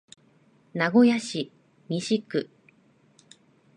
[0.73, 1.51] 名古屋市
[1.87, 2.49] 西区